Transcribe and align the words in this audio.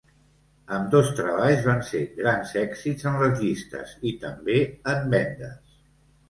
Ambdós 0.77 1.09
treballs 1.19 1.59
van 1.67 1.83
ser 1.89 2.01
grans 2.21 2.53
èxits 2.63 3.07
en 3.11 3.19
les 3.25 3.37
llistes 3.45 3.93
i 4.13 4.15
també 4.25 4.57
en 4.95 5.07
vendes. 5.15 5.79